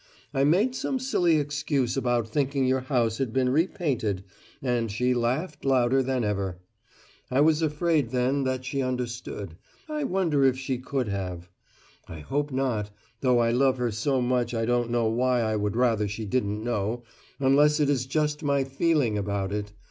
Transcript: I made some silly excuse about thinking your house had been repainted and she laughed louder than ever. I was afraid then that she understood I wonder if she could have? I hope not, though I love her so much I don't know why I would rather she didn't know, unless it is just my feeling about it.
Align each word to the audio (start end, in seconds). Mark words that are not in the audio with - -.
I 0.33 0.43
made 0.43 0.73
some 0.73 0.97
silly 0.97 1.37
excuse 1.37 1.95
about 1.95 2.27
thinking 2.27 2.65
your 2.65 2.79
house 2.79 3.19
had 3.19 3.31
been 3.31 3.49
repainted 3.49 4.23
and 4.59 4.91
she 4.91 5.13
laughed 5.13 5.63
louder 5.63 6.01
than 6.01 6.23
ever. 6.23 6.57
I 7.29 7.41
was 7.41 7.61
afraid 7.61 8.09
then 8.09 8.43
that 8.43 8.65
she 8.65 8.81
understood 8.81 9.57
I 9.87 10.05
wonder 10.05 10.43
if 10.43 10.57
she 10.57 10.79
could 10.79 11.07
have? 11.09 11.51
I 12.07 12.17
hope 12.21 12.51
not, 12.51 12.89
though 13.19 13.37
I 13.37 13.51
love 13.51 13.77
her 13.77 13.91
so 13.91 14.23
much 14.23 14.55
I 14.55 14.65
don't 14.65 14.89
know 14.89 15.07
why 15.07 15.41
I 15.41 15.55
would 15.55 15.75
rather 15.75 16.07
she 16.07 16.25
didn't 16.25 16.63
know, 16.63 17.03
unless 17.39 17.79
it 17.79 17.87
is 17.87 18.07
just 18.07 18.41
my 18.41 18.63
feeling 18.63 19.19
about 19.19 19.51
it. 19.51 19.71